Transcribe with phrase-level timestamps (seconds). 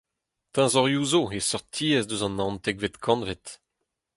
[0.53, 3.45] Teñzorioù zo e seurt tiez eus an naontekvet kantved.